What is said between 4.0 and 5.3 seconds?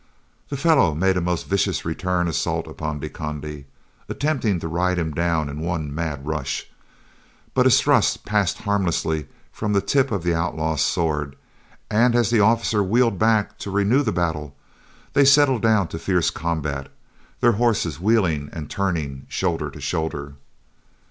attempting to ride him